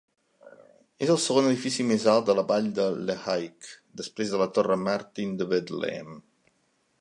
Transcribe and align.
És 1.07 1.09
el 1.15 1.19
segon 1.25 1.49
edifici 1.49 1.85
més 1.89 2.07
alt 2.13 2.25
de 2.29 2.35
la 2.39 2.45
vall 2.53 2.69
de 2.79 2.87
Lehigh, 3.11 3.69
després 4.01 4.33
de 4.33 4.41
la 4.45 4.49
Torre 4.57 4.79
Martin 4.89 5.37
de 5.43 5.49
Bethlehem. 5.53 6.19